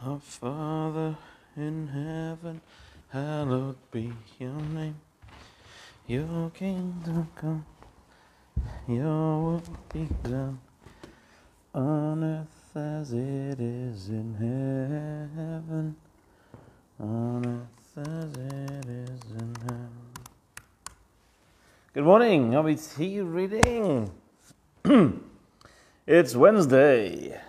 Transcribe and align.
Our 0.00 0.20
Father 0.20 1.16
in 1.56 1.88
heaven, 1.88 2.60
hallowed 3.08 3.74
be 3.90 4.12
your 4.38 4.52
name. 4.52 4.94
Your 6.06 6.50
kingdom 6.50 7.28
come, 7.34 7.66
your 8.86 9.42
will 9.42 9.62
be 9.92 10.08
done, 10.22 10.60
on 11.74 12.22
earth 12.22 12.76
as 12.76 13.12
it 13.12 13.58
is 13.58 14.08
in 14.10 14.34
heaven. 14.34 15.96
On 17.00 17.44
earth 17.44 18.06
as 18.06 18.32
it 18.36 18.86
is 18.88 19.24
in 19.32 19.54
heaven. 19.62 19.90
Good 21.92 22.04
morning, 22.04 22.54
I'll 22.54 22.62
be 22.62 22.76
tea 22.76 23.20
reading. 23.20 24.12
it's 26.06 26.36
Wednesday. 26.36 27.40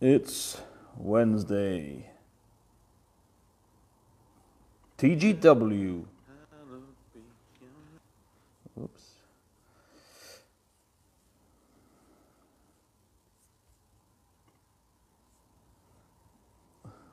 It's 0.00 0.60
Wednesday. 0.98 2.10
TGW. 4.98 6.04
Oops. 8.78 9.02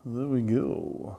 There 0.05 0.27
we 0.27 0.41
go. 0.41 1.17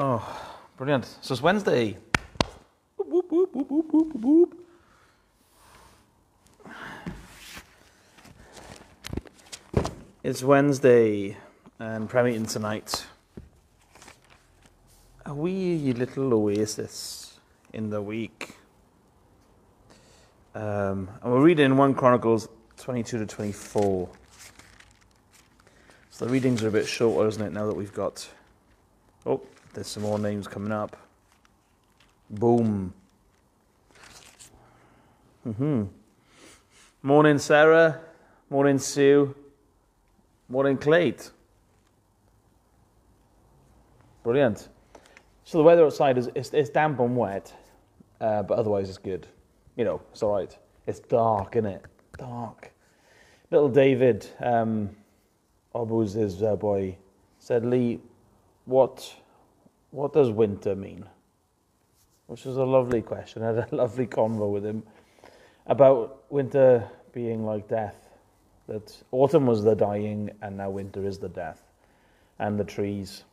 Oh, 0.00 0.22
brilliant. 0.76 1.06
So 1.22 1.32
it's 1.32 1.42
Wednesday. 1.42 1.96
Whoop, 2.98 3.32
whoop, 3.32 4.14
whoop. 4.14 4.64
It's 10.22 10.44
Wednesday 10.44 11.36
and 11.80 12.08
prayer 12.08 12.22
meeting 12.22 12.46
tonight. 12.46 13.06
A 15.26 15.34
wee 15.34 15.92
little 15.92 16.32
oasis 16.32 17.40
in 17.72 17.90
the 17.90 18.00
week. 18.00 18.54
Um, 20.54 21.10
and 21.20 21.32
we're 21.32 21.42
reading 21.42 21.76
1 21.76 21.94
Chronicles 21.94 22.48
22 22.76 23.18
to 23.18 23.26
24. 23.26 24.08
So 26.10 26.24
the 26.24 26.30
readings 26.30 26.62
are 26.62 26.68
a 26.68 26.70
bit 26.70 26.86
shorter, 26.86 27.26
isn't 27.26 27.42
it, 27.44 27.52
now 27.52 27.66
that 27.66 27.74
we've 27.74 27.92
got. 27.92 28.28
Oh, 29.26 29.42
there's 29.78 29.86
some 29.86 30.02
more 30.02 30.18
names 30.18 30.48
coming 30.48 30.72
up. 30.72 30.96
Boom. 32.30 32.92
hmm 35.44 35.84
Morning, 37.00 37.38
Sarah. 37.38 38.00
Morning, 38.50 38.80
Sue. 38.80 39.36
Morning, 40.48 40.76
Clayt. 40.76 41.30
Brilliant. 44.24 44.68
So 45.44 45.58
the 45.58 45.64
weather 45.64 45.86
outside 45.86 46.18
is 46.18 46.28
it's, 46.34 46.52
it's 46.52 46.70
damp 46.70 46.98
and 46.98 47.16
wet, 47.16 47.54
uh, 48.20 48.42
but 48.42 48.58
otherwise 48.58 48.88
it's 48.88 48.98
good. 48.98 49.28
You 49.76 49.84
know, 49.84 50.02
it's 50.10 50.24
all 50.24 50.34
right. 50.34 50.58
It's 50.88 50.98
dark, 50.98 51.54
isn't 51.54 51.70
it? 51.70 51.84
Dark. 52.18 52.72
Little 53.52 53.68
David, 53.68 54.26
um, 54.40 54.90
Obuz, 55.72 56.16
his 56.16 56.42
uh, 56.42 56.56
boy, 56.56 56.96
said, 57.38 57.64
Lee, 57.64 58.00
what, 58.64 59.14
what 59.90 60.12
does 60.12 60.30
winter 60.30 60.74
mean? 60.74 61.04
Which 62.26 62.44
was 62.44 62.56
a 62.56 62.64
lovely 62.64 63.02
question. 63.02 63.42
I 63.44 63.48
had 63.48 63.72
a 63.72 63.74
lovely 63.74 64.06
convo 64.06 64.50
with 64.50 64.64
him 64.64 64.82
about 65.66 66.24
winter 66.30 66.88
being 67.12 67.44
like 67.44 67.68
death 67.68 68.08
that 68.68 69.02
autumn 69.12 69.46
was 69.46 69.64
the 69.64 69.74
dying 69.74 70.30
and 70.42 70.58
now 70.58 70.70
winter 70.70 71.04
is 71.04 71.18
the 71.18 71.28
death. 71.28 71.62
And 72.38 72.60
the 72.60 72.64
trees. 72.64 73.24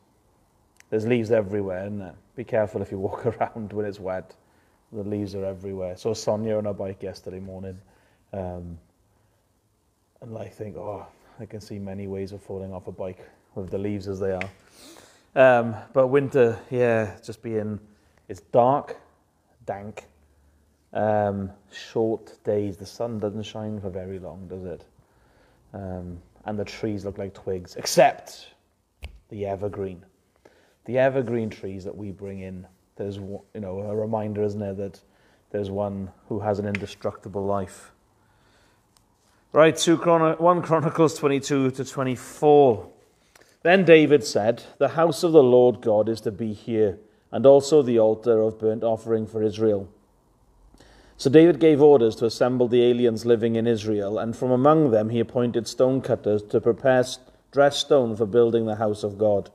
There's 0.90 1.06
leaves 1.06 1.30
everywhere, 1.32 1.86
and 1.86 2.12
be 2.36 2.44
careful 2.44 2.82
if 2.82 2.92
you 2.92 2.98
walk 2.98 3.26
around 3.28 3.72
when 3.72 3.86
it's 3.86 4.00
wet. 4.00 4.34
The 4.92 5.04
leaves 5.04 5.36
are 5.36 5.46
everywhere. 5.46 5.96
So 5.98 6.14
Sonia 6.14 6.58
on 6.58 6.66
a 6.66 6.74
bike 6.74 7.04
yesterday 7.04 7.40
morning, 7.40 7.80
um, 8.34 8.80
and 10.22 10.38
I 10.38 10.48
think, 10.48 10.76
oh, 10.78 11.06
I 11.40 11.46
can 11.46 11.60
see 11.62 11.78
many 11.78 12.08
ways 12.08 12.32
of 12.32 12.42
falling 12.42 12.74
off 12.74 12.88
a 12.88 12.92
bike 12.92 13.20
with 13.56 13.70
the 13.70 13.78
leaves 13.78 14.08
as 14.08 14.20
they 14.20 14.32
are. 14.32 14.50
Um, 15.36 15.76
but 15.94 16.08
winter, 16.08 16.60
yeah, 16.70 17.18
just 17.24 17.42
being, 17.42 17.80
it's 18.30 18.40
dark, 18.40 18.98
dank, 19.66 20.06
um, 20.94 21.52
short 21.72 22.42
days. 22.44 22.78
The 22.78 22.86
sun 22.86 23.20
doesn't 23.20 23.44
shine 23.44 23.82
for 23.82 23.90
very 23.90 24.18
long, 24.18 24.48
does 24.48 24.64
it? 24.64 24.86
Um, 25.74 26.22
and 26.46 26.58
the 26.58 26.64
trees 26.64 27.04
look 27.04 27.18
like 27.18 27.34
twigs, 27.34 27.76
except 27.76 28.48
the 29.30 29.46
evergreen. 29.46 30.06
The 30.86 31.00
evergreen 31.00 31.50
trees 31.50 31.84
that 31.84 31.96
we 31.96 32.12
bring 32.12 32.40
in, 32.40 32.66
there's 32.96 33.18
you 33.18 33.42
know 33.56 33.80
a 33.80 33.96
reminder, 33.96 34.44
isn't 34.44 34.60
there, 34.60 34.76
that 34.76 35.02
there's 35.52 35.70
one 35.70 36.12
who 36.30 36.40
has 36.40 36.60
an 36.60 36.66
indestructible 36.66 37.46
life. 37.46 37.92
Right, 39.52 39.76
two 39.76 39.98
Chron- 39.98 40.38
1 40.38 40.62
Chronicles 40.62 41.18
22 41.18 41.72
to 41.72 41.86
24. 41.86 42.90
Then 43.66 43.84
David 43.84 44.24
said, 44.24 44.62
The 44.78 44.90
house 44.90 45.24
of 45.24 45.32
the 45.32 45.42
Lord 45.42 45.82
God 45.82 46.08
is 46.08 46.22
to 46.22 46.32
be 46.32 46.54
here, 46.54 47.00
and 47.32 47.48
also 47.48 47.82
the 47.82 47.98
altar 47.98 48.40
of 48.42 48.60
burnt 48.60 48.84
offering 48.84 49.26
for 49.26 49.42
Israel. 49.42 49.90
So 51.18 51.32
David 51.32 51.60
gave 51.60 51.82
orders 51.82 52.16
to 52.18 52.28
assemble 52.28 52.68
the 52.68 52.84
aliens 52.84 53.26
living 53.26 53.56
in 53.56 53.66
Israel, 53.66 54.20
and 54.20 54.38
from 54.38 54.52
among 54.52 54.92
them 54.92 55.10
he 55.10 55.20
appointed 55.20 55.68
stonecutters 55.68 56.44
to 56.44 56.62
prepare 56.62 57.06
dressed 57.52 57.80
stone 57.80 58.16
for 58.16 58.28
building 58.28 58.68
the 58.68 58.76
house 58.76 59.02
of 59.02 59.18
God. 59.18 59.50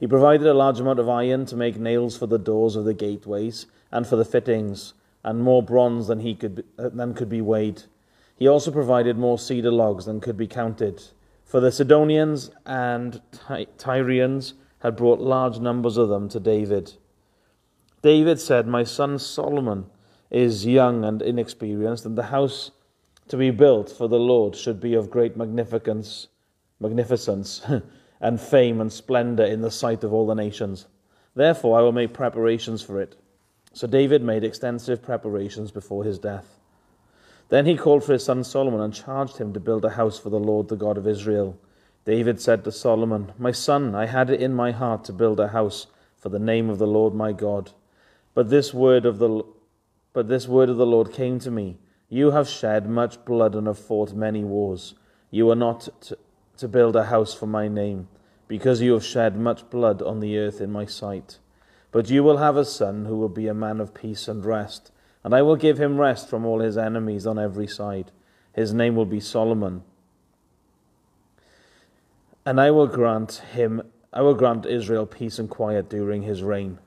He 0.00 0.06
provided 0.06 0.46
a 0.46 0.54
large 0.54 0.80
amount 0.80 0.98
of 0.98 1.10
iron 1.10 1.44
to 1.44 1.54
make 1.54 1.76
nails 1.76 2.16
for 2.16 2.26
the 2.26 2.38
doors 2.38 2.76
of 2.76 2.86
the 2.86 2.94
gateways 2.94 3.66
and 3.92 4.06
for 4.06 4.16
the 4.16 4.24
fittings, 4.24 4.94
and 5.22 5.42
more 5.42 5.62
bronze 5.62 6.06
than, 6.06 6.20
he 6.20 6.34
could, 6.34 6.64
uh, 6.78 6.88
than 6.88 7.12
could 7.12 7.28
be 7.28 7.42
weighed. 7.42 7.82
He 8.38 8.48
also 8.48 8.70
provided 8.70 9.18
more 9.18 9.38
cedar 9.38 9.70
logs 9.70 10.06
than 10.06 10.22
could 10.22 10.38
be 10.38 10.46
counted. 10.46 11.02
For 11.44 11.60
the 11.60 11.70
Sidonians 11.70 12.50
and 12.66 13.20
Ty- 13.32 13.66
Tyrians 13.78 14.54
had 14.80 14.96
brought 14.96 15.20
large 15.20 15.58
numbers 15.60 15.96
of 15.96 16.08
them 16.08 16.28
to 16.30 16.40
David. 16.40 16.94
David 18.02 18.40
said, 18.40 18.66
My 18.66 18.84
son 18.84 19.18
Solomon 19.18 19.86
is 20.30 20.66
young 20.66 21.04
and 21.04 21.22
inexperienced, 21.22 22.04
and 22.04 22.18
the 22.18 22.24
house 22.24 22.70
to 23.28 23.36
be 23.36 23.50
built 23.50 23.90
for 23.90 24.08
the 24.08 24.18
Lord 24.18 24.56
should 24.56 24.80
be 24.80 24.94
of 24.94 25.10
great 25.10 25.36
magnificence, 25.36 26.28
magnificence 26.80 27.64
and 28.20 28.40
fame 28.40 28.80
and 28.80 28.92
splendor 28.92 29.44
in 29.44 29.62
the 29.62 29.70
sight 29.70 30.04
of 30.04 30.12
all 30.12 30.26
the 30.26 30.34
nations. 30.34 30.86
Therefore, 31.34 31.78
I 31.78 31.82
will 31.82 31.92
make 31.92 32.12
preparations 32.12 32.82
for 32.82 33.00
it. 33.00 33.16
So 33.72 33.86
David 33.86 34.22
made 34.22 34.44
extensive 34.44 35.02
preparations 35.02 35.70
before 35.70 36.04
his 36.04 36.18
death. 36.18 36.58
Then 37.48 37.66
he 37.66 37.76
called 37.76 38.04
for 38.04 38.12
his 38.12 38.24
son 38.24 38.44
Solomon 38.44 38.80
and 38.80 38.94
charged 38.94 39.38
him 39.38 39.52
to 39.52 39.60
build 39.60 39.84
a 39.84 39.90
house 39.90 40.18
for 40.18 40.30
the 40.30 40.38
Lord, 40.38 40.68
the 40.68 40.76
God 40.76 40.96
of 40.96 41.06
Israel. 41.06 41.58
David 42.04 42.40
said 42.40 42.64
to 42.64 42.72
Solomon, 42.72 43.32
My 43.38 43.52
son, 43.52 43.94
I 43.94 44.06
had 44.06 44.30
it 44.30 44.40
in 44.40 44.54
my 44.54 44.72
heart 44.72 45.04
to 45.04 45.12
build 45.12 45.40
a 45.40 45.48
house 45.48 45.86
for 46.16 46.28
the 46.28 46.38
name 46.38 46.70
of 46.70 46.78
the 46.78 46.86
Lord 46.86 47.14
my 47.14 47.32
God. 47.32 47.72
But 48.34 48.50
this 48.50 48.74
word 48.74 49.06
of 49.06 49.18
the 49.18 49.44
but 50.12 50.28
this 50.28 50.46
word 50.46 50.70
of 50.70 50.76
the 50.76 50.86
Lord 50.86 51.12
came 51.12 51.38
to 51.40 51.50
me 51.50 51.76
You 52.08 52.30
have 52.30 52.48
shed 52.48 52.88
much 52.88 53.24
blood 53.24 53.54
and 53.54 53.66
have 53.66 53.78
fought 53.78 54.12
many 54.12 54.44
wars. 54.44 54.94
You 55.30 55.50
are 55.50 55.56
not 55.56 55.88
to, 56.02 56.18
to 56.58 56.68
build 56.68 56.96
a 56.96 57.04
house 57.04 57.34
for 57.34 57.46
my 57.46 57.68
name, 57.68 58.08
because 58.48 58.80
you 58.80 58.92
have 58.92 59.04
shed 59.04 59.36
much 59.36 59.68
blood 59.70 60.00
on 60.00 60.20
the 60.20 60.38
earth 60.38 60.60
in 60.60 60.70
my 60.70 60.86
sight. 60.86 61.38
But 61.90 62.10
you 62.10 62.22
will 62.22 62.38
have 62.38 62.56
a 62.56 62.64
son 62.64 63.06
who 63.06 63.16
will 63.16 63.28
be 63.28 63.48
a 63.48 63.54
man 63.54 63.80
of 63.80 63.94
peace 63.94 64.28
and 64.28 64.44
rest, 64.44 64.92
and 65.24 65.34
I 65.34 65.42
will 65.42 65.56
give 65.56 65.80
him 65.80 65.98
rest 65.98 66.28
from 66.28 66.44
all 66.44 66.60
his 66.60 66.78
enemies 66.78 67.26
on 67.26 67.38
every 67.38 67.66
side. 67.66 68.12
His 68.52 68.72
name 68.72 68.94
will 68.94 69.06
be 69.06 69.20
Solomon. 69.20 69.82
And 72.46 72.60
I 72.60 72.70
will 72.70 72.86
grant 72.86 73.42
him 73.52 73.82
I 74.14 74.22
will 74.22 74.34
grant 74.34 74.64
Israel 74.64 75.06
peace 75.06 75.40
and 75.40 75.50
quiet 75.50 75.90
during 75.90 76.22
his 76.22 76.40
reign. 76.40 76.78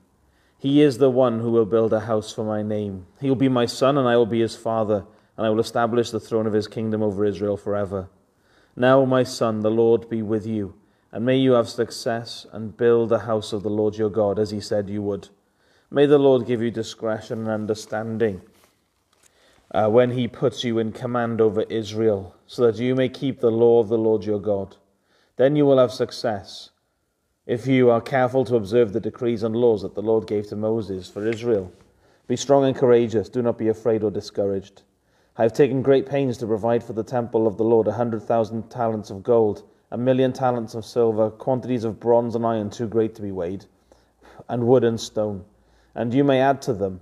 He 0.58 0.80
is 0.80 0.96
the 0.96 1.10
one 1.10 1.40
who 1.40 1.50
will 1.50 1.66
build 1.66 1.92
a 1.92 2.00
house 2.00 2.32
for 2.32 2.42
my 2.42 2.62
name. 2.62 3.06
He 3.20 3.28
will 3.28 3.36
be 3.36 3.50
my 3.50 3.66
son, 3.66 3.98
and 3.98 4.08
I 4.08 4.16
will 4.16 4.24
be 4.24 4.40
his 4.40 4.56
father, 4.56 5.04
and 5.36 5.46
I 5.46 5.50
will 5.50 5.60
establish 5.60 6.10
the 6.10 6.20
throne 6.20 6.46
of 6.46 6.54
his 6.54 6.66
kingdom 6.66 7.02
over 7.02 7.26
Israel 7.26 7.58
forever. 7.58 8.08
Now, 8.74 9.04
my 9.04 9.24
son, 9.24 9.60
the 9.60 9.70
Lord 9.70 10.08
be 10.08 10.22
with 10.22 10.46
you, 10.46 10.74
and 11.12 11.26
may 11.26 11.36
you 11.36 11.52
have 11.52 11.68
success 11.68 12.46
and 12.50 12.74
build 12.74 13.12
a 13.12 13.20
house 13.20 13.52
of 13.52 13.62
the 13.62 13.68
Lord 13.68 13.96
your 13.96 14.08
God, 14.08 14.38
as 14.38 14.50
he 14.50 14.60
said 14.60 14.88
you 14.88 15.02
would. 15.02 15.28
May 15.90 16.04
the 16.04 16.18
Lord 16.18 16.46
give 16.46 16.60
you 16.60 16.70
discretion 16.70 17.38
and 17.40 17.48
understanding 17.48 18.42
uh, 19.70 19.88
when 19.88 20.10
he 20.10 20.28
puts 20.28 20.62
you 20.62 20.78
in 20.78 20.92
command 20.92 21.40
over 21.40 21.62
Israel, 21.62 22.36
so 22.46 22.70
that 22.70 22.78
you 22.78 22.94
may 22.94 23.08
keep 23.08 23.40
the 23.40 23.50
law 23.50 23.80
of 23.80 23.88
the 23.88 23.96
Lord 23.96 24.24
your 24.24 24.38
God. 24.38 24.76
Then 25.36 25.56
you 25.56 25.64
will 25.64 25.78
have 25.78 25.92
success 25.92 26.70
if 27.46 27.66
you 27.66 27.88
are 27.88 28.02
careful 28.02 28.44
to 28.44 28.56
observe 28.56 28.92
the 28.92 29.00
decrees 29.00 29.42
and 29.42 29.56
laws 29.56 29.80
that 29.80 29.94
the 29.94 30.02
Lord 30.02 30.26
gave 30.26 30.46
to 30.48 30.56
Moses 30.56 31.08
for 31.08 31.26
Israel. 31.26 31.72
Be 32.26 32.36
strong 32.36 32.66
and 32.66 32.76
courageous, 32.76 33.30
do 33.30 33.40
not 33.40 33.56
be 33.56 33.68
afraid 33.68 34.02
or 34.02 34.10
discouraged. 34.10 34.82
I 35.38 35.42
have 35.42 35.54
taken 35.54 35.80
great 35.80 36.04
pains 36.04 36.36
to 36.38 36.46
provide 36.46 36.84
for 36.84 36.92
the 36.92 37.02
temple 37.02 37.46
of 37.46 37.56
the 37.56 37.64
Lord 37.64 37.88
a 37.88 37.92
hundred 37.92 38.22
thousand 38.22 38.68
talents 38.68 39.08
of 39.08 39.22
gold, 39.22 39.62
a 39.90 39.96
million 39.96 40.34
talents 40.34 40.74
of 40.74 40.84
silver, 40.84 41.30
quantities 41.30 41.84
of 41.84 41.98
bronze 41.98 42.34
and 42.34 42.44
iron 42.44 42.68
too 42.68 42.88
great 42.88 43.14
to 43.14 43.22
be 43.22 43.32
weighed, 43.32 43.64
and 44.50 44.66
wood 44.66 44.84
and 44.84 45.00
stone. 45.00 45.46
And 45.98 46.14
you 46.14 46.22
may 46.22 46.40
add 46.40 46.62
to 46.62 46.72
them. 46.72 47.00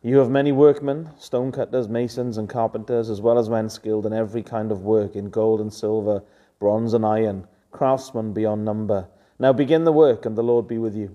You 0.00 0.16
have 0.20 0.30
many 0.30 0.50
workmen, 0.50 1.10
stone 1.18 1.52
cutters, 1.52 1.86
masons, 1.86 2.38
and 2.38 2.48
carpenters, 2.48 3.10
as 3.10 3.20
well 3.20 3.38
as 3.38 3.50
men 3.50 3.68
skilled 3.68 4.06
in 4.06 4.14
every 4.14 4.42
kind 4.42 4.72
of 4.72 4.80
work, 4.80 5.14
in 5.14 5.28
gold 5.28 5.60
and 5.60 5.70
silver, 5.70 6.22
bronze 6.58 6.94
and 6.94 7.04
iron, 7.04 7.46
craftsmen 7.72 8.32
beyond 8.32 8.64
number. 8.64 9.06
Now 9.38 9.52
begin 9.52 9.84
the 9.84 9.92
work, 9.92 10.24
and 10.24 10.34
the 10.34 10.42
Lord 10.42 10.66
be 10.66 10.78
with 10.78 10.96
you. 10.96 11.14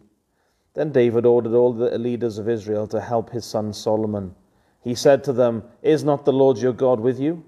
Then 0.75 0.91
David 0.91 1.25
ordered 1.25 1.55
all 1.55 1.73
the 1.73 1.97
leaders 1.97 2.37
of 2.37 2.47
Israel 2.47 2.85
to 2.89 3.01
help 3.01 3.31
his 3.31 3.45
son 3.45 3.73
Solomon. 3.73 4.35
He 4.83 4.93
said 4.93 5.23
to 5.23 5.33
them, 5.33 5.63
Is 5.81 6.03
not 6.03 6.23
the 6.23 6.33
Lord 6.33 6.59
your 6.59 6.71
God 6.71 6.99
with 6.99 7.19
you? 7.19 7.43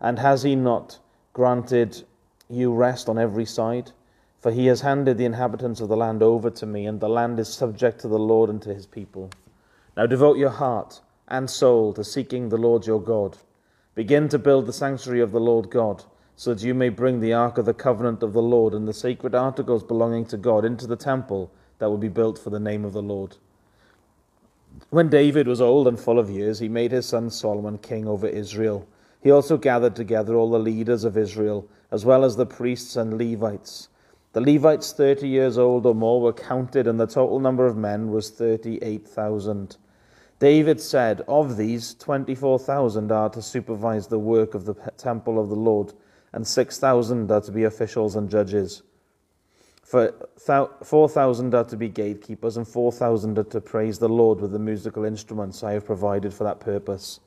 And 0.00 0.18
has 0.20 0.42
he 0.42 0.56
not 0.56 1.00
granted 1.34 2.02
you 2.48 2.72
rest 2.72 3.10
on 3.10 3.18
every 3.18 3.44
side? 3.44 3.92
For 4.46 4.52
he 4.52 4.66
has 4.66 4.82
handed 4.82 5.18
the 5.18 5.24
inhabitants 5.24 5.80
of 5.80 5.88
the 5.88 5.96
land 5.96 6.22
over 6.22 6.50
to 6.50 6.66
me, 6.66 6.86
and 6.86 7.00
the 7.00 7.08
land 7.08 7.40
is 7.40 7.52
subject 7.52 8.00
to 8.02 8.06
the 8.06 8.16
Lord 8.16 8.48
and 8.48 8.62
to 8.62 8.72
his 8.72 8.86
people. 8.86 9.28
Now 9.96 10.06
devote 10.06 10.38
your 10.38 10.50
heart 10.50 11.00
and 11.26 11.50
soul 11.50 11.92
to 11.94 12.04
seeking 12.04 12.48
the 12.48 12.56
Lord 12.56 12.86
your 12.86 13.02
God. 13.02 13.38
Begin 13.96 14.28
to 14.28 14.38
build 14.38 14.66
the 14.66 14.72
sanctuary 14.72 15.20
of 15.20 15.32
the 15.32 15.40
Lord 15.40 15.68
God 15.68 16.04
so 16.36 16.54
that 16.54 16.62
you 16.62 16.74
may 16.74 16.90
bring 16.90 17.18
the 17.18 17.32
ark 17.32 17.58
of 17.58 17.64
the 17.64 17.74
covenant 17.74 18.22
of 18.22 18.34
the 18.34 18.40
Lord 18.40 18.72
and 18.72 18.86
the 18.86 18.94
sacred 18.94 19.34
articles 19.34 19.82
belonging 19.82 20.26
to 20.26 20.36
God 20.36 20.64
into 20.64 20.86
the 20.86 20.94
temple 20.94 21.50
that 21.80 21.90
will 21.90 21.98
be 21.98 22.06
built 22.06 22.38
for 22.38 22.50
the 22.50 22.60
name 22.60 22.84
of 22.84 22.92
the 22.92 23.02
Lord. 23.02 23.38
When 24.90 25.08
David 25.08 25.48
was 25.48 25.60
old 25.60 25.88
and 25.88 25.98
full 25.98 26.20
of 26.20 26.30
years, 26.30 26.60
he 26.60 26.68
made 26.68 26.92
his 26.92 27.06
son 27.06 27.30
Solomon 27.30 27.78
king 27.78 28.06
over 28.06 28.28
Israel. 28.28 28.86
He 29.20 29.32
also 29.32 29.56
gathered 29.56 29.96
together 29.96 30.36
all 30.36 30.52
the 30.52 30.60
leaders 30.60 31.02
of 31.02 31.16
Israel, 31.16 31.66
as 31.90 32.04
well 32.04 32.24
as 32.24 32.36
the 32.36 32.46
priests 32.46 32.94
and 32.94 33.18
Levites. 33.18 33.88
The 34.36 34.42
Levites, 34.42 34.92
30 34.92 35.26
years 35.26 35.56
old 35.56 35.86
or 35.86 35.94
more, 35.94 36.20
were 36.20 36.30
counted, 36.34 36.86
and 36.86 37.00
the 37.00 37.06
total 37.06 37.40
number 37.40 37.64
of 37.64 37.74
men 37.74 38.10
was 38.10 38.28
38,000. 38.28 39.78
David 40.38 40.78
said, 40.78 41.22
Of 41.26 41.56
these, 41.56 41.94
24,000 41.94 43.10
are 43.10 43.30
to 43.30 43.40
supervise 43.40 44.08
the 44.08 44.18
work 44.18 44.54
of 44.54 44.66
the 44.66 44.74
temple 44.98 45.40
of 45.40 45.48
the 45.48 45.54
Lord 45.54 45.94
and 46.34 46.46
6,000 46.46 47.30
are 47.30 47.40
to 47.40 47.50
be 47.50 47.64
officials 47.64 48.14
and 48.14 48.28
judges. 48.28 48.82
For 49.82 50.12
4,000 50.82 51.54
are 51.54 51.64
to 51.64 51.76
be 51.78 51.88
gatekeepers, 51.88 52.58
and 52.58 52.68
4,000 52.68 53.38
are 53.38 53.44
to 53.44 53.60
praise 53.62 53.98
the 53.98 54.10
Lord 54.10 54.42
with 54.42 54.52
the 54.52 54.58
musical 54.58 55.06
instruments 55.06 55.62
I 55.62 55.72
have 55.72 55.86
provided 55.86 56.34
for 56.34 56.44
that 56.44 56.60
purpose. 56.60 57.20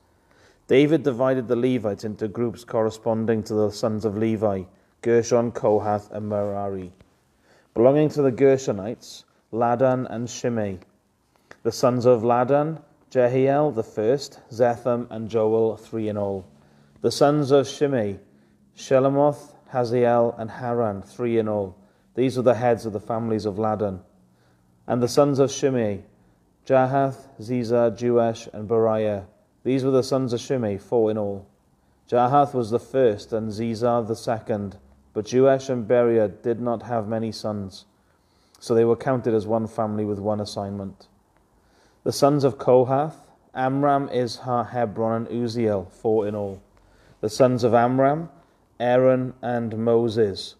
David 0.68 1.02
divided 1.02 1.48
the 1.48 1.56
Levites 1.56 2.04
into 2.04 2.28
groups 2.28 2.62
corresponding 2.62 3.42
to 3.42 3.54
the 3.54 3.70
sons 3.70 4.04
of 4.04 4.16
Levi 4.16 4.62
Gershon, 5.02 5.52
Kohath, 5.52 6.10
and 6.10 6.28
Merari. 6.28 6.92
Belonging 7.74 8.10
to 8.10 8.22
the 8.22 8.32
Gershonites, 8.32 9.24
Ladan 9.50 10.06
and 10.10 10.28
Shimei. 10.28 10.80
The 11.62 11.72
sons 11.72 12.04
of 12.04 12.22
Ladan, 12.22 12.82
Jehiel 13.10 13.70
the 13.70 13.82
first, 13.82 14.40
Zetham, 14.50 15.06
and 15.10 15.30
Joel, 15.30 15.76
three 15.76 16.08
in 16.08 16.18
all. 16.18 16.46
The 17.00 17.10
sons 17.10 17.50
of 17.50 17.66
Shimei, 17.66 18.20
Shelomoth, 18.76 19.54
Haziel, 19.72 20.38
and 20.38 20.50
Haran, 20.50 21.00
three 21.02 21.38
in 21.38 21.48
all. 21.48 21.76
These 22.14 22.36
were 22.36 22.42
the 22.42 22.54
heads 22.54 22.84
of 22.84 22.92
the 22.92 23.00
families 23.00 23.46
of 23.46 23.56
Ladan. 23.56 24.00
And 24.86 25.02
the 25.02 25.08
sons 25.08 25.38
of 25.38 25.50
Shimei, 25.50 26.04
Jahath, 26.66 27.26
Ziza, 27.40 27.96
Jeush, 27.96 28.52
and 28.52 28.68
Beriah. 28.68 29.24
These 29.64 29.82
were 29.82 29.90
the 29.90 30.02
sons 30.02 30.34
of 30.34 30.40
Shimei, 30.40 30.76
four 30.76 31.10
in 31.10 31.16
all. 31.16 31.46
Jahath 32.08 32.52
was 32.52 32.70
the 32.70 32.78
first, 32.78 33.32
and 33.32 33.50
Ziza 33.50 34.06
the 34.06 34.16
second. 34.16 34.76
But 35.12 35.26
Jeush 35.26 35.68
and 35.68 35.88
Beriah 35.88 36.28
did 36.42 36.60
not 36.60 36.82
have 36.84 37.08
many 37.08 37.32
sons, 37.32 37.84
so 38.58 38.74
they 38.74 38.84
were 38.84 38.96
counted 38.96 39.34
as 39.34 39.46
one 39.46 39.66
family 39.66 40.04
with 40.04 40.18
one 40.18 40.40
assignment. 40.40 41.08
The 42.04 42.12
sons 42.12 42.44
of 42.44 42.58
Kohath, 42.58 43.16
Amram, 43.54 44.08
Izhar, 44.08 44.70
Hebron, 44.70 45.26
and 45.26 45.44
Uzziel, 45.44 45.90
four 45.90 46.26
in 46.26 46.34
all. 46.34 46.62
The 47.20 47.28
sons 47.28 47.64
of 47.64 47.74
Amram, 47.74 48.28
Aaron 48.78 49.34
and 49.42 49.76
Moses. 49.76 50.54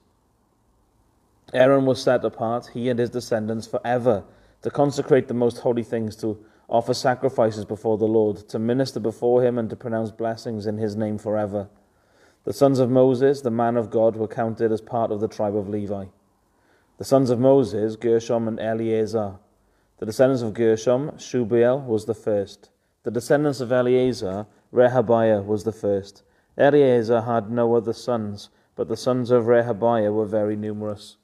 Aaron 1.54 1.86
was 1.86 2.02
set 2.02 2.24
apart, 2.24 2.70
he 2.74 2.88
and 2.88 2.98
his 2.98 3.10
descendants, 3.10 3.66
forever 3.66 4.24
to 4.62 4.70
consecrate 4.70 5.28
the 5.28 5.34
most 5.34 5.58
holy 5.58 5.82
things, 5.82 6.16
to 6.16 6.38
offer 6.68 6.94
sacrifices 6.94 7.64
before 7.64 7.98
the 7.98 8.06
Lord, 8.06 8.48
to 8.48 8.58
minister 8.58 9.00
before 9.00 9.42
him, 9.42 9.58
and 9.58 9.70
to 9.70 9.76
pronounce 9.76 10.10
blessings 10.10 10.66
in 10.66 10.78
his 10.78 10.96
name 10.96 11.18
forever. 11.18 11.68
The 12.44 12.52
sons 12.54 12.78
of 12.78 12.90
Moses, 12.90 13.42
the 13.42 13.50
man 13.50 13.76
of 13.76 13.90
God, 13.90 14.16
were 14.16 14.26
counted 14.26 14.72
as 14.72 14.80
part 14.80 15.10
of 15.10 15.20
the 15.20 15.28
tribe 15.28 15.54
of 15.54 15.68
Levi. 15.68 16.06
The 16.96 17.04
sons 17.04 17.28
of 17.28 17.38
Moses, 17.38 17.96
Gershom 17.96 18.48
and 18.48 18.58
Eleazar. 18.58 19.38
The 19.98 20.06
descendants 20.06 20.42
of 20.42 20.54
Gershom, 20.54 21.10
Shubael 21.12 21.84
was 21.84 22.06
the 22.06 22.14
first. 22.14 22.70
The 23.02 23.10
descendants 23.10 23.60
of 23.60 23.70
Eleazar, 23.70 24.46
Rehabiah 24.72 25.44
was 25.44 25.64
the 25.64 25.72
first. 25.72 26.22
Eleazar 26.56 27.22
had 27.22 27.50
no 27.50 27.74
other 27.74 27.92
sons, 27.92 28.48
but 28.74 28.88
the 28.88 28.96
sons 28.96 29.30
of 29.30 29.44
Rehabiah 29.44 30.12
were 30.12 30.26
very 30.26 30.56
numerous. 30.56 31.16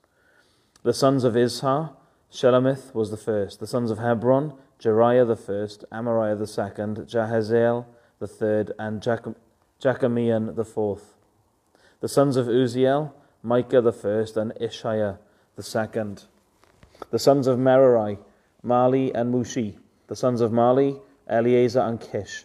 The 0.82 0.92
sons 0.92 1.24
of 1.24 1.32
Izhar, 1.32 1.96
Shelomith 2.30 2.94
was 2.94 3.10
the 3.10 3.16
first. 3.16 3.60
The 3.60 3.66
sons 3.66 3.90
of 3.90 3.98
Hebron, 3.98 4.52
Jeriah 4.78 5.26
the 5.26 5.36
first, 5.36 5.84
Amariah 5.90 6.38
the 6.38 6.46
second, 6.46 6.98
Jahaziel 6.98 7.86
the 8.18 8.26
third, 8.26 8.72
and 8.78 9.00
Jekameam 9.81 10.55
the 10.56 10.64
fourth. 10.64 11.14
The 12.00 12.08
sons 12.08 12.37
of 12.37 12.46
Uzziel, 12.46 13.12
Micah 13.43 13.81
the 13.81 13.93
first, 13.93 14.37
and 14.37 14.52
Isshiah 14.61 15.19
the 15.56 15.62
second. 15.62 16.25
The 17.11 17.19
sons 17.19 17.46
of 17.46 17.58
Merari, 17.58 18.19
Mahli 18.64 19.12
and 19.14 19.32
Mushi. 19.34 19.76
The 20.06 20.17
sons 20.17 20.40
of 20.40 20.50
Mahli, 20.50 21.00
Eleazar 21.28 21.81
and 21.81 22.00
Kish. 22.00 22.44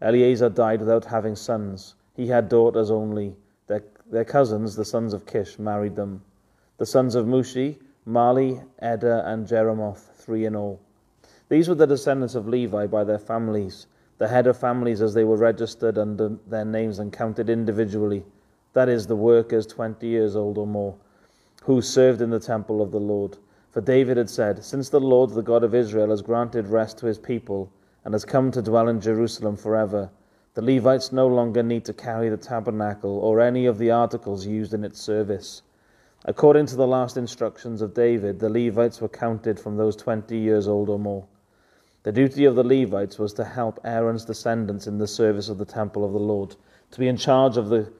Eleazar 0.00 0.48
died 0.48 0.80
without 0.80 1.04
having 1.04 1.36
sons. 1.36 1.94
He 2.16 2.28
had 2.28 2.48
daughters 2.48 2.90
only. 2.90 3.36
Their, 3.66 3.82
their 4.10 4.24
cousins, 4.24 4.74
the 4.74 4.84
sons 4.84 5.12
of 5.12 5.26
Kish, 5.26 5.58
married 5.58 5.96
them. 5.96 6.22
The 6.78 6.86
sons 6.86 7.14
of 7.14 7.26
Mushi, 7.26 7.78
Mahli, 8.08 8.64
Eder, 8.80 9.22
and 9.26 9.46
Jerimoth, 9.46 10.14
three 10.14 10.46
in 10.46 10.56
all. 10.56 10.80
These 11.50 11.68
were 11.68 11.74
the 11.74 11.86
descendants 11.86 12.34
of 12.34 12.48
Levi 12.48 12.86
by 12.86 13.04
their 13.04 13.18
families, 13.18 13.86
the 14.20 14.28
head 14.28 14.46
of 14.46 14.54
families 14.54 15.00
as 15.00 15.14
they 15.14 15.24
were 15.24 15.38
registered 15.38 15.96
under 15.96 16.36
their 16.46 16.66
names 16.66 16.98
and 16.98 17.10
counted 17.10 17.48
individually, 17.48 18.22
that 18.74 18.86
is, 18.86 19.06
the 19.06 19.16
workers 19.16 19.66
twenty 19.66 20.08
years 20.08 20.36
old 20.36 20.58
or 20.58 20.66
more, 20.66 20.94
who 21.62 21.80
served 21.80 22.20
in 22.20 22.28
the 22.28 22.38
temple 22.38 22.82
of 22.82 22.90
the 22.90 23.00
Lord. 23.00 23.38
For 23.70 23.80
David 23.80 24.18
had 24.18 24.28
said, 24.28 24.62
Since 24.62 24.90
the 24.90 25.00
Lord, 25.00 25.30
the 25.30 25.40
God 25.40 25.64
of 25.64 25.74
Israel, 25.74 26.10
has 26.10 26.20
granted 26.20 26.66
rest 26.66 26.98
to 26.98 27.06
his 27.06 27.18
people, 27.18 27.72
and 28.04 28.12
has 28.12 28.26
come 28.26 28.50
to 28.50 28.60
dwell 28.60 28.88
in 28.88 29.00
Jerusalem 29.00 29.56
forever, 29.56 30.10
the 30.52 30.60
Levites 30.60 31.12
no 31.12 31.26
longer 31.26 31.62
need 31.62 31.86
to 31.86 31.94
carry 31.94 32.28
the 32.28 32.36
tabernacle 32.36 33.20
or 33.20 33.40
any 33.40 33.64
of 33.64 33.78
the 33.78 33.90
articles 33.90 34.44
used 34.44 34.74
in 34.74 34.84
its 34.84 35.00
service. 35.00 35.62
According 36.26 36.66
to 36.66 36.76
the 36.76 36.86
last 36.86 37.16
instructions 37.16 37.80
of 37.80 37.94
David, 37.94 38.38
the 38.38 38.50
Levites 38.50 39.00
were 39.00 39.08
counted 39.08 39.58
from 39.58 39.78
those 39.78 39.96
20 39.96 40.36
years 40.36 40.68
old 40.68 40.90
or 40.90 40.98
more. 40.98 41.26
The 42.02 42.12
duty 42.12 42.46
of 42.46 42.54
the 42.54 42.64
Levites 42.64 43.18
was 43.18 43.34
to 43.34 43.44
help 43.44 43.78
Aaron's 43.84 44.24
descendants 44.24 44.86
in 44.86 44.98
the 44.98 45.06
service 45.06 45.48
of 45.48 45.58
the 45.58 45.66
temple 45.66 46.04
of 46.04 46.12
the 46.12 46.18
Lord, 46.18 46.56
to 46.92 46.98
be 46.98 47.08
in 47.08 47.16
charge 47.16 47.56
of 47.56 47.68
the 47.68 47.92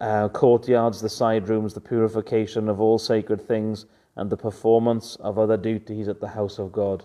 uh, 0.00 0.28
courtyards, 0.28 1.00
the 1.00 1.08
side 1.08 1.48
rooms, 1.48 1.74
the 1.74 1.80
purification 1.80 2.68
of 2.68 2.80
all 2.80 2.98
sacred 2.98 3.40
things, 3.40 3.86
and 4.16 4.28
the 4.28 4.36
performance 4.36 5.16
of 5.16 5.38
other 5.38 5.56
duties 5.56 6.08
at 6.08 6.20
the 6.20 6.28
house 6.28 6.58
of 6.58 6.72
God. 6.72 7.04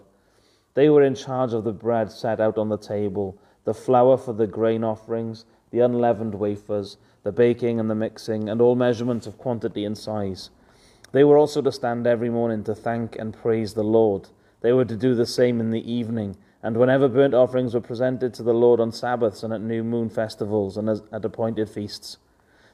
They 0.73 0.89
were 0.89 1.03
in 1.03 1.15
charge 1.15 1.53
of 1.53 1.63
the 1.63 1.71
bread 1.71 2.11
set 2.11 2.39
out 2.39 2.57
on 2.57 2.69
the 2.69 2.77
table 2.77 3.39
the 3.63 3.73
flour 3.73 4.15
for 4.15 4.33
the 4.33 4.47
grain 4.47 4.81
offerings, 4.81 5.43
the 5.71 5.81
unleavened 5.81 6.33
wafers, 6.33 6.95
the 7.23 7.31
baking 7.33 7.81
and 7.81 7.89
the 7.89 7.95
mixing, 7.95 8.47
and 8.47 8.61
all 8.61 8.75
measurements 8.75 9.27
of 9.27 9.37
quantity 9.37 9.83
and 9.83 9.97
size. 9.97 10.49
They 11.11 11.25
were 11.25 11.37
also 11.37 11.61
to 11.61 11.71
stand 11.73 12.07
every 12.07 12.29
morning 12.29 12.63
to 12.63 12.73
thank 12.73 13.17
and 13.17 13.33
praise 13.33 13.73
the 13.73 13.83
Lord. 13.83 14.29
They 14.61 14.73
were 14.73 14.85
to 14.85 14.95
do 14.95 15.15
the 15.15 15.25
same 15.25 15.59
in 15.59 15.71
the 15.71 15.91
evening, 15.91 16.37
and 16.63 16.77
whenever 16.77 17.07
burnt 17.07 17.33
offerings 17.33 17.73
were 17.73 17.81
presented 17.81 18.33
to 18.33 18.43
the 18.43 18.53
Lord 18.53 18.79
on 18.79 18.91
Sabbaths 18.91 19.43
and 19.43 19.53
at 19.53 19.61
new 19.61 19.83
moon 19.83 20.09
festivals 20.09 20.77
and 20.77 20.89
at 20.89 21.25
appointed 21.25 21.69
feasts. 21.69 22.17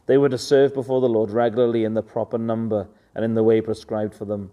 They 0.05 0.17
were 0.17 0.29
to 0.29 0.37
serve 0.37 0.73
before 0.73 1.01
the 1.01 1.09
Lord 1.09 1.31
regularly 1.31 1.83
in 1.83 1.93
the 1.93 2.01
proper 2.01 2.37
number 2.37 2.87
and 3.15 3.23
in 3.23 3.35
the 3.35 3.43
way 3.43 3.61
prescribed 3.61 4.15
for 4.15 4.25
them. 4.25 4.51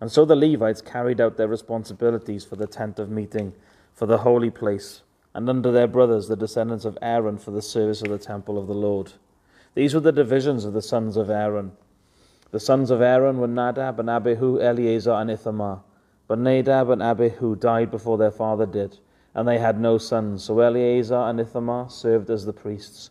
And 0.00 0.10
so 0.10 0.24
the 0.24 0.36
Levites 0.36 0.82
carried 0.82 1.20
out 1.20 1.36
their 1.36 1.48
responsibilities 1.48 2.44
for 2.44 2.56
the 2.56 2.66
tent 2.66 2.98
of 2.98 3.10
meeting, 3.10 3.52
for 3.94 4.06
the 4.06 4.18
holy 4.18 4.50
place 4.50 5.02
and 5.34 5.48
under 5.48 5.72
their 5.72 5.86
brothers, 5.86 6.28
the 6.28 6.36
descendants 6.36 6.84
of 6.84 6.98
Aaron, 7.00 7.38
for 7.38 7.50
the 7.52 7.62
service 7.62 8.02
of 8.02 8.10
the 8.10 8.18
temple 8.18 8.58
of 8.58 8.66
the 8.66 8.74
Lord. 8.74 9.12
These 9.74 9.94
were 9.94 10.00
the 10.00 10.12
divisions 10.12 10.64
of 10.64 10.74
the 10.74 10.82
sons 10.82 11.16
of 11.16 11.30
Aaron. 11.30 11.72
The 12.50 12.60
sons 12.60 12.90
of 12.90 13.00
Aaron 13.00 13.38
were 13.38 13.48
Nadab 13.48 13.98
and 13.98 14.10
Abihu, 14.10 14.60
Eleazar 14.60 15.12
and 15.12 15.30
Ithamar. 15.30 15.82
But 16.32 16.38
Nadab 16.38 16.88
and 16.88 17.02
Abihu 17.02 17.56
died 17.56 17.90
before 17.90 18.16
their 18.16 18.30
father 18.30 18.64
did, 18.64 18.96
and 19.34 19.46
they 19.46 19.58
had 19.58 19.78
no 19.78 19.98
sons. 19.98 20.42
So 20.44 20.60
Eleazar 20.60 21.28
and 21.28 21.38
Ithamar 21.38 21.90
served 21.90 22.30
as 22.30 22.46
the 22.46 22.54
priests. 22.54 23.10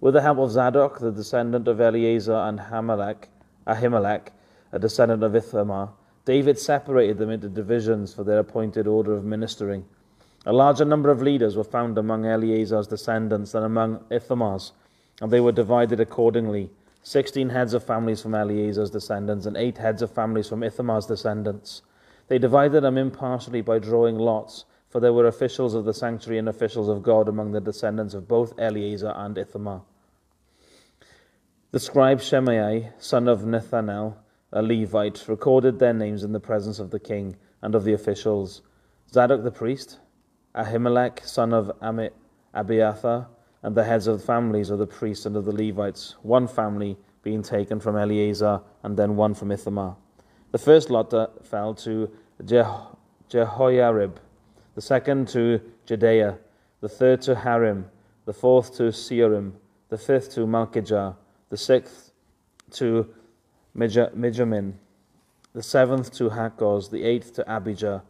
With 0.00 0.14
the 0.14 0.22
help 0.22 0.38
of 0.38 0.50
Zadok, 0.50 0.98
the 0.98 1.12
descendant 1.12 1.68
of 1.68 1.80
Eleazar, 1.80 2.34
and 2.34 2.58
Hamelech, 2.58 3.28
Ahimelech, 3.64 4.30
a 4.72 4.80
descendant 4.80 5.22
of 5.22 5.36
Ithamar, 5.36 5.92
David 6.24 6.58
separated 6.58 7.18
them 7.18 7.30
into 7.30 7.48
divisions 7.48 8.12
for 8.12 8.24
their 8.24 8.40
appointed 8.40 8.88
order 8.88 9.14
of 9.14 9.22
ministering. 9.22 9.84
A 10.44 10.52
larger 10.52 10.84
number 10.84 11.12
of 11.12 11.22
leaders 11.22 11.56
were 11.56 11.62
found 11.62 11.96
among 11.96 12.26
Eleazar's 12.26 12.88
descendants 12.88 13.52
than 13.52 13.62
among 13.62 14.04
Ithamar's, 14.10 14.72
and 15.20 15.30
they 15.30 15.38
were 15.38 15.52
divided 15.52 16.00
accordingly. 16.00 16.70
Sixteen 17.04 17.50
heads 17.50 17.72
of 17.72 17.84
families 17.84 18.20
from 18.20 18.34
Eleazar's 18.34 18.90
descendants, 18.90 19.46
and 19.46 19.56
eight 19.56 19.78
heads 19.78 20.02
of 20.02 20.10
families 20.10 20.48
from 20.48 20.64
Ithamar's 20.64 21.06
descendants. 21.06 21.82
They 22.28 22.38
divided 22.38 22.82
them 22.82 22.98
impartially 22.98 23.62
by 23.62 23.78
drawing 23.78 24.18
lots, 24.18 24.64
for 24.88 25.00
there 25.00 25.12
were 25.12 25.26
officials 25.26 25.74
of 25.74 25.84
the 25.84 25.94
sanctuary 25.94 26.38
and 26.38 26.48
officials 26.48 26.88
of 26.88 27.02
God 27.02 27.28
among 27.28 27.52
the 27.52 27.60
descendants 27.60 28.14
of 28.14 28.28
both 28.28 28.58
Eleazar 28.58 29.12
and 29.16 29.36
Ithamar. 29.36 29.82
The 31.70 31.80
scribe 31.80 32.20
Shemaiah, 32.20 32.94
son 32.98 33.28
of 33.28 33.42
Nethanel, 33.42 34.16
a 34.52 34.62
Levite, 34.62 35.28
recorded 35.28 35.78
their 35.78 35.92
names 35.92 36.24
in 36.24 36.32
the 36.32 36.40
presence 36.40 36.78
of 36.78 36.90
the 36.90 37.00
king 37.00 37.36
and 37.60 37.74
of 37.74 37.84
the 37.84 37.92
officials. 37.92 38.62
Zadok 39.12 39.42
the 39.42 39.50
priest, 39.50 39.98
Ahimelech, 40.54 41.24
son 41.26 41.52
of 41.52 41.70
Amit, 41.82 42.12
Abiathar, 42.54 43.28
and 43.62 43.74
the 43.74 43.84
heads 43.84 44.06
of 44.06 44.20
the 44.20 44.26
families 44.26 44.70
of 44.70 44.78
the 44.78 44.86
priests 44.86 45.26
and 45.26 45.36
of 45.36 45.44
the 45.44 45.52
Levites, 45.52 46.16
one 46.22 46.46
family 46.46 46.96
being 47.22 47.42
taken 47.42 47.80
from 47.80 47.96
Eleazar 47.96 48.62
and 48.82 48.96
then 48.96 49.16
one 49.16 49.34
from 49.34 49.50
Ithamar. 49.50 49.96
The 50.50 50.58
first 50.58 50.88
lot 50.88 51.12
uh, 51.12 51.26
fell 51.42 51.74
to 51.74 52.10
Je- 52.42 52.64
Jehoiarib, 53.28 54.16
the 54.74 54.80
second 54.80 55.28
to 55.28 55.60
Jedaiah, 55.86 56.38
the 56.80 56.88
third 56.88 57.20
to 57.22 57.34
Harim, 57.34 57.90
the 58.24 58.32
fourth 58.32 58.74
to 58.76 58.84
Seorim, 58.84 59.52
the 59.90 59.98
fifth 59.98 60.32
to 60.34 60.40
Malkijah, 60.40 61.16
the 61.50 61.56
sixth 61.58 62.12
to 62.72 63.08
Mijamin, 63.76 64.74
the 65.52 65.62
seventh 65.62 66.12
to 66.12 66.30
Hakkoz, 66.30 66.90
the 66.90 67.04
eighth 67.04 67.34
to 67.34 67.50
Abijah, 67.50 68.02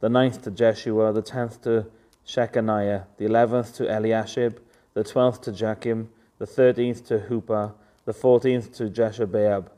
the 0.00 0.08
ninth 0.08 0.40
to 0.42 0.50
Jeshua, 0.50 1.12
the 1.12 1.22
tenth 1.22 1.60
to 1.62 1.86
Shechaniah, 2.26 3.04
the 3.18 3.26
eleventh 3.26 3.74
to 3.76 3.84
Eliashib, 3.84 4.58
the 4.94 5.04
twelfth 5.04 5.42
to 5.42 5.52
Jakim, 5.52 6.06
the 6.38 6.46
thirteenth 6.46 7.06
to 7.08 7.18
Huppah, 7.18 7.74
the 8.06 8.14
fourteenth 8.14 8.72
to 8.76 8.84
Jeshebeab, 8.84 9.68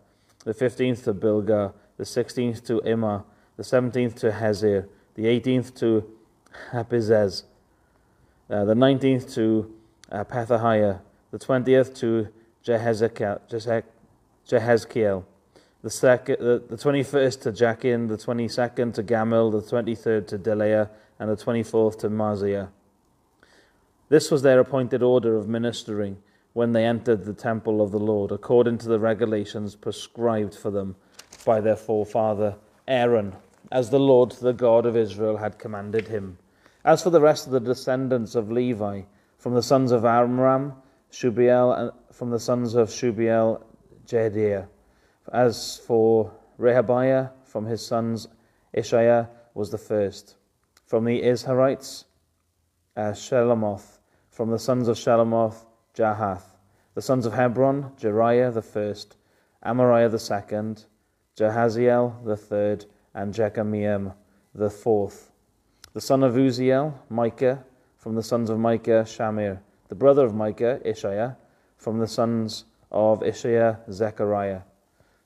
the 0.45 0.55
fifteenth 0.55 1.05
to 1.05 1.15
Bilgah, 1.15 1.73
the 1.97 2.05
sixteenth 2.05 2.65
to 2.67 2.81
Emma, 2.83 3.25
the 3.57 3.65
seventeenth 3.65 4.17
to 4.17 4.31
Hezir, 4.33 4.89
the 5.15 5.27
eighteenth 5.27 5.75
to 5.77 6.05
Happizzez, 6.73 7.45
uh, 8.51 8.65
the 8.65 8.75
nineteenth 8.75 9.33
to 9.35 9.75
uh, 10.11 10.25
Pethahiah, 10.25 11.01
the 11.31 11.39
twentieth 11.39 11.95
to 11.95 12.29
Jehezkiel, 12.67 13.41
the, 15.83 15.91
the, 16.39 16.63
the 16.69 16.77
21st 16.77 17.41
to 17.43 17.53
Jakin, 17.53 18.09
the 18.09 18.17
22nd 18.17 18.95
to 18.95 19.03
Gamul, 19.03 19.53
the 19.53 19.63
23rd 19.63 20.27
to 20.29 20.39
Delaiah, 20.39 20.91
and 21.19 21.31
the 21.31 21.37
24th 21.37 21.99
to 22.01 22.11
Maaziah. 22.11 22.69
This 24.09 24.31
was 24.31 24.43
their 24.43 24.61
appointed 24.61 25.03
order 25.03 25.37
of 25.37 25.49
ministering 25.49 26.19
when 26.53 26.73
they 26.73 26.85
entered 26.85 27.25
the 27.25 27.35
temple 27.35 27.81
of 27.83 27.91
the 27.91 27.99
Lord, 27.99 28.33
according 28.33 28.79
to 28.79 28.89
the 28.89 28.99
regulations 28.99 29.77
prescribed 29.77 30.55
for 30.55 30.71
them 30.71 30.97
by 31.47 31.63
their 31.63 31.77
forefather 31.77 32.57
Aaron, 32.87 33.35
as 33.73 33.89
the 33.89 33.99
Lord, 33.99 34.33
the 34.33 34.53
God 34.53 34.85
of 34.85 34.97
Israel, 34.97 35.39
had 35.39 35.59
commanded 35.59 36.09
him. 36.09 36.37
As 36.85 37.03
for 37.03 37.11
the 37.11 37.21
rest 37.23 37.47
of 37.47 37.53
the 37.53 37.61
descendants 37.61 38.35
of 38.35 38.51
Levi, 38.51 39.03
from 39.39 39.55
the 39.55 39.63
sons 39.63 39.93
of 39.93 40.05
Amram, 40.05 40.75
Shubael, 41.11 41.79
and 41.79 41.91
from 42.13 42.31
the 42.31 42.39
sons 42.39 42.75
of 42.75 42.89
Shubael, 42.89 43.63
Jehdeiah. 44.07 44.67
As 45.33 45.79
for 45.87 46.33
Rehabiah, 46.59 47.31
from 47.45 47.65
his 47.65 47.85
sons, 47.85 48.29
Ishaiah 48.77 49.29
was 49.55 49.71
the 49.71 49.79
first. 49.79 50.37
From 50.85 51.05
the 51.05 51.23
Izharites, 51.23 52.05
uh, 52.97 53.13
Shelomoth. 53.13 53.99
From 54.31 54.51
the 54.51 54.59
sons 54.59 54.89
of 54.89 54.97
Shelomoth, 54.97 55.65
Jahath. 55.95 56.57
The 56.95 57.03
sons 57.03 57.27
of 57.27 57.35
Hebron, 57.35 57.93
Jeriah 57.99 58.53
the 58.53 58.63
first, 58.63 59.17
Amariah 59.65 60.11
the 60.11 60.19
second, 60.19 60.87
Jahaziel 61.37 62.25
the 62.25 62.37
third, 62.37 62.87
and 63.15 63.35
Jekameam 63.35 64.15
the 64.55 64.71
fourth. 64.71 65.31
The 65.93 66.01
son 66.01 66.23
of 66.23 66.35
Uzziel, 66.35 66.95
Micah. 67.09 67.65
From 67.99 68.15
the 68.15 68.23
sons 68.23 68.51
of 68.51 68.59
Micah, 68.59 69.05
Shamir. 69.05 69.59
The 69.89 69.95
brother 69.95 70.25
of 70.25 70.35
Micah, 70.35 70.81
Ishaiah. 70.85 71.37
From 71.77 71.99
the 71.99 72.07
sons 72.07 72.65
of 72.91 73.21
Ishaiah, 73.21 73.79
Zechariah. 73.91 74.61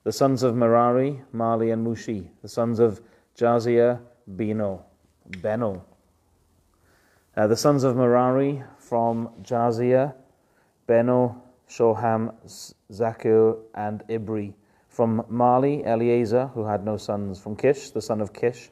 The 0.03 0.11
sons 0.11 0.43
of 0.43 0.55
Merari, 0.55 1.21
Mahli, 1.33 1.71
and 1.71 1.85
Mushi. 1.85 2.29
The 2.41 2.47
sons 2.49 2.79
of 2.79 3.01
Jaaziah, 3.37 3.99
Beno. 4.29 4.81
Beno. 5.29 5.81
Uh, 7.37 7.47
the 7.47 7.55
sons 7.55 7.83
of 7.83 7.95
Merari 7.95 8.61
from 8.77 9.29
Jaaziah, 9.41 10.13
Beno, 10.87 11.39
Shoham, 11.69 12.33
Zakkur, 12.91 13.59
and 13.73 14.03
Ibri. 14.09 14.53
From 14.91 15.23
Mahli, 15.31 15.87
Eleazar, 15.87 16.47
who 16.47 16.65
had 16.65 16.83
no 16.83 16.97
sons. 16.97 17.39
From 17.39 17.55
Kish, 17.55 17.91
the 17.91 18.01
son 18.01 18.19
of 18.19 18.33
Kish, 18.33 18.69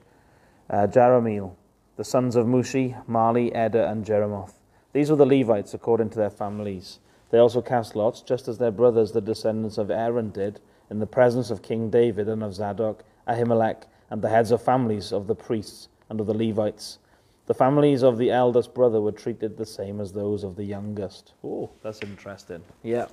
uh, 0.69 0.85
Jerahmeel. 0.85 1.55
The 1.95 2.03
sons 2.03 2.35
of 2.35 2.45
Mushi, 2.45 2.93
Mahli, 3.07 3.55
Eder, 3.55 3.83
and 3.83 4.05
Jerimoth. 4.05 4.55
These 4.91 5.09
were 5.09 5.15
the 5.15 5.25
Levites 5.25 5.73
according 5.73 6.09
to 6.09 6.17
their 6.17 6.29
families. 6.29 6.99
They 7.29 7.37
also 7.37 7.61
cast 7.61 7.95
lots, 7.95 8.21
just 8.21 8.49
as 8.49 8.57
their 8.57 8.69
brothers, 8.69 9.13
the 9.13 9.21
descendants 9.21 9.77
of 9.77 9.89
Aaron, 9.89 10.31
did 10.31 10.59
in 10.89 10.99
the 10.99 11.07
presence 11.07 11.51
of 11.51 11.61
King 11.61 11.89
David 11.89 12.27
and 12.27 12.43
of 12.43 12.53
Zadok, 12.53 13.05
Ahimelech, 13.25 13.83
and 14.09 14.21
the 14.21 14.29
heads 14.29 14.51
of 14.51 14.61
families 14.61 15.13
of 15.13 15.27
the 15.27 15.35
priests 15.35 15.87
and 16.09 16.19
of 16.19 16.27
the 16.27 16.33
Levites. 16.33 16.99
The 17.45 17.53
families 17.53 18.03
of 18.03 18.17
the 18.17 18.29
eldest 18.29 18.73
brother 18.73 18.99
were 18.99 19.13
treated 19.13 19.55
the 19.55 19.65
same 19.65 20.01
as 20.01 20.11
those 20.11 20.43
of 20.43 20.57
the 20.57 20.65
youngest. 20.65 21.31
Oh, 21.45 21.69
that's 21.81 22.01
interesting. 22.01 22.61
Yeah. 22.83 23.05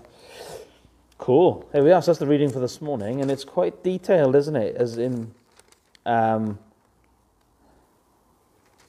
Cool. 1.18 1.68
Here 1.72 1.82
we 1.84 1.92
are. 1.92 2.02
So 2.02 2.12
that's 2.12 2.20
the 2.20 2.26
reading 2.26 2.50
for 2.50 2.60
this 2.60 2.80
morning, 2.80 3.20
and 3.20 3.30
it's 3.30 3.44
quite 3.44 3.82
detailed, 3.82 4.36
isn't 4.36 4.56
it? 4.56 4.76
As 4.76 4.98
in, 4.98 5.34
um, 6.04 6.58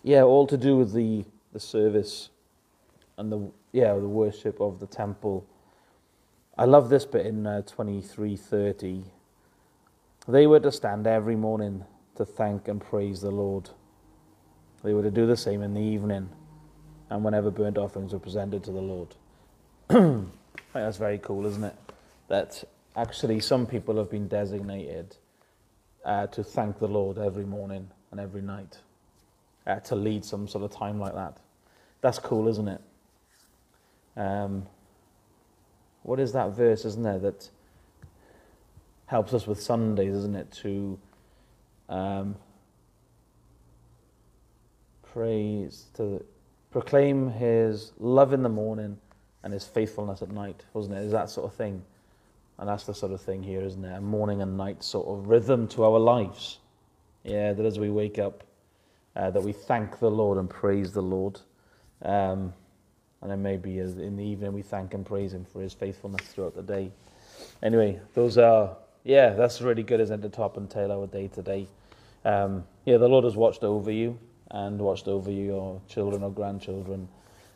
yeah, 0.04 0.24
all 0.24 0.48
to 0.48 0.58
do 0.58 0.78
with 0.78 0.94
the 0.94 1.26
the 1.54 1.60
service 1.60 2.30
and 3.18 3.32
the 3.32 3.52
yeah 3.72 3.94
the 3.94 4.08
worship 4.08 4.60
of 4.62 4.80
the 4.80 4.88
temple 4.88 5.48
I 6.60 6.66
love 6.66 6.90
this 6.90 7.06
bit 7.06 7.28
in 7.28 7.46
uh, 7.46 7.62
23:30. 7.68 9.04
They 10.28 10.48
were 10.48 10.60
to 10.60 10.72
stand 10.72 11.06
every 11.06 11.36
morning 11.36 11.86
to 12.16 12.26
thank 12.26 12.68
and 12.68 12.82
praise 12.82 13.22
the 13.22 13.30
Lord. 13.32 13.70
They 14.84 14.94
were 14.94 15.04
to 15.04 15.12
do 15.12 15.28
the 15.28 15.38
same 15.38 15.62
in 15.62 15.74
the 15.76 15.82
evening 15.82 16.30
and 17.10 17.24
whenever 17.24 17.52
burnt 17.52 17.78
offerings 17.78 18.12
were 18.12 18.20
presented 18.20 18.64
to 18.64 18.72
the 18.72 18.82
Lord. 18.82 19.16
that's 20.74 20.98
very 20.98 21.20
cool, 21.20 21.46
isn't 21.46 21.64
it? 21.64 21.76
That 22.28 22.64
actually 22.96 23.40
some 23.40 23.66
people 23.66 23.98
have 23.98 24.10
been 24.10 24.28
designated 24.28 25.16
uh, 26.04 26.28
to 26.28 26.44
thank 26.44 26.80
the 26.80 26.88
Lord 26.88 27.18
every 27.18 27.46
morning 27.46 27.90
and 28.12 28.20
every 28.20 28.42
night, 28.42 28.78
uh, 29.66 29.80
to 29.82 29.96
lead 29.96 30.26
some 30.26 30.48
sort 30.48 30.64
of 30.64 30.72
time 30.72 31.00
like 31.00 31.14
that. 31.14 31.38
That's 32.02 32.20
cool, 32.20 32.48
isn't 32.48 32.68
it? 32.68 32.82
Um, 34.16 34.66
what 36.04 36.20
is 36.20 36.34
that 36.34 36.52
verse, 36.52 36.86
isn't 36.86 37.04
there, 37.04 37.20
that 37.20 37.50
helps 39.08 39.34
us 39.34 39.46
with 39.46 39.62
Sundays, 39.62 40.16
isn't 40.16 40.36
it, 40.36 40.52
to 40.64 41.00
um, 41.90 42.36
praise, 45.12 45.86
to 45.96 46.24
proclaim 46.72 47.30
his 47.30 47.92
love 48.00 48.34
in 48.34 48.44
the 48.44 48.50
morning 48.50 48.98
and 49.44 49.54
his 49.54 49.66
faithfulness 49.66 50.22
at 50.22 50.30
night, 50.30 50.64
wasn't 50.74 50.96
it? 50.96 51.04
Is 51.04 51.12
that 51.12 51.30
sort 51.30 51.46
of 51.46 51.54
thing? 51.56 51.84
And 52.60 52.68
that's 52.68 52.86
the 52.86 52.94
sort 52.94 53.12
of 53.12 53.22
thing 53.22 53.44
here, 53.44 53.62
isn't 53.62 53.84
it? 53.84 53.96
A 53.96 54.02
morning 54.02 54.42
and 54.42 54.58
night 54.58 54.84
sort 54.84 55.08
of 55.08 55.28
rhythm 55.28 55.68
to 55.70 55.84
our 55.84 56.00
lives. 56.00 56.60
Yeah, 57.24 57.54
that 57.54 57.66
as 57.66 57.78
we 57.78 57.90
wake 57.90 58.20
up, 58.20 58.44
uh, 59.16 59.32
that 59.32 59.44
we 59.44 59.52
thank 59.52 60.00
the 60.00 60.10
Lord 60.10 60.38
and 60.38 60.50
praise 60.50 60.92
the 60.92 61.02
Lord. 61.02 61.40
Um, 62.04 62.54
and 63.22 63.32
then 63.32 63.42
maybe 63.42 63.80
in 63.80 64.16
the 64.16 64.24
evening 64.24 64.54
we 64.54 64.62
thank 64.62 64.94
and 64.94 65.06
praise 65.06 65.34
Him 65.34 65.46
for 65.46 65.62
His 65.62 65.74
faithfulness 65.74 66.26
throughout 66.28 66.56
the 66.56 66.64
day. 66.64 66.92
Anyway, 67.62 68.00
those 68.14 68.38
are, 68.38 68.78
yeah, 69.04 69.32
that's 69.32 69.62
really 69.62 69.84
good, 69.84 70.00
isn't 70.00 70.20
it, 70.20 70.22
to 70.24 70.30
top 70.30 70.58
and 70.58 70.70
tail 70.70 70.92
our 70.92 71.08
day 71.08 71.28
today. 71.28 71.68
Um, 72.26 72.64
yeah, 72.86 72.98
the 72.98 73.08
Lord 73.08 73.24
has 73.24 73.36
watched 73.36 73.64
over 73.64 73.92
you 73.92 74.18
and 74.52 74.80
watched 74.80 75.08
over 75.08 75.32
your 75.32 75.82
children 75.88 76.24
or 76.24 76.32
grandchildren. 76.32 77.08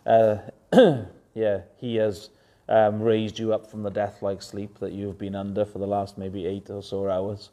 Uh, 0.05 0.37
yeah, 1.33 1.61
He 1.77 1.95
has 1.95 2.29
um, 2.71 3.01
raised 3.01 3.37
you 3.37 3.53
up 3.53 3.69
from 3.69 3.83
the 3.83 3.89
death-like 3.89 4.41
sleep 4.41 4.79
that 4.79 4.93
you've 4.93 5.17
been 5.17 5.35
under 5.35 5.65
for 5.65 5.77
the 5.77 5.85
last 5.85 6.17
maybe 6.17 6.45
eight 6.45 6.69
or 6.69 6.81
so 6.81 7.09
hours, 7.09 7.49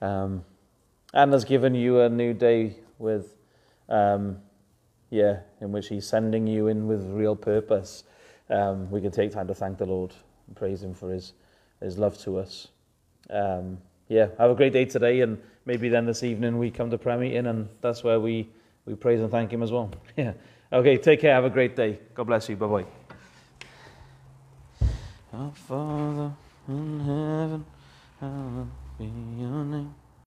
um, 0.00 0.44
and 1.12 1.32
has 1.32 1.44
given 1.44 1.74
you 1.74 2.00
a 2.00 2.08
new 2.08 2.32
day 2.32 2.76
with, 3.00 3.34
um, 3.88 4.38
yeah, 5.10 5.40
in 5.60 5.72
which 5.72 5.88
He's 5.88 6.06
sending 6.06 6.46
you 6.46 6.68
in 6.68 6.86
with 6.86 7.04
real 7.10 7.34
purpose. 7.34 8.04
Um, 8.48 8.88
we 8.88 9.00
can 9.00 9.10
take 9.10 9.32
time 9.32 9.48
to 9.48 9.54
thank 9.54 9.78
the 9.78 9.86
Lord 9.86 10.14
and 10.46 10.56
praise 10.56 10.80
Him 10.80 10.94
for 10.94 11.10
His 11.10 11.32
His 11.80 11.98
love 11.98 12.16
to 12.18 12.38
us. 12.38 12.68
Um, 13.30 13.78
yeah, 14.06 14.28
have 14.38 14.52
a 14.52 14.54
great 14.54 14.72
day 14.72 14.84
today, 14.84 15.22
and 15.22 15.42
maybe 15.66 15.88
then 15.88 16.06
this 16.06 16.22
evening 16.22 16.56
we 16.56 16.70
come 16.70 16.88
to 16.90 16.98
prayer 16.98 17.18
meeting, 17.18 17.46
and 17.48 17.68
that's 17.80 18.04
where 18.04 18.20
we 18.20 18.48
we 18.86 18.94
praise 18.94 19.20
and 19.20 19.30
thank 19.30 19.52
Him 19.52 19.64
as 19.64 19.72
well. 19.72 19.90
Yeah. 20.16 20.34
Okay. 20.72 20.98
Take 20.98 21.20
care. 21.20 21.34
Have 21.34 21.44
a 21.44 21.50
great 21.50 21.74
day. 21.74 21.98
God 22.14 22.28
bless 22.28 22.48
you. 22.48 22.56
Bye 22.56 22.66
bye. 22.66 23.01
Our 25.34 25.50
Father 25.54 26.32
in 26.68 27.00
heaven, 27.00 27.64
hallowed 28.20 28.68
be 28.98 29.06
your 29.06 29.64
name. 29.64 30.01